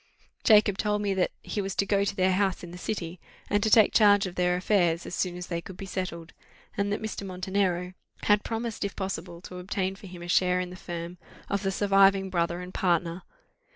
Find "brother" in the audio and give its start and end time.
12.31-12.61